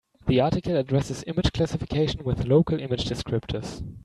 The 0.25 0.41
article 0.41 0.75
addresses 0.77 1.23
image 1.27 1.53
classification 1.53 2.23
with 2.23 2.47
local 2.47 2.79
image 2.79 3.05
descriptors. 3.05 3.83